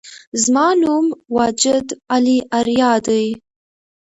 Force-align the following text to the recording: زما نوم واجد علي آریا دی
زما 0.43 0.67
نوم 0.81 1.05
واجد 1.35 1.87
علي 2.13 2.37
آریا 2.59 2.93
دی 3.05 3.25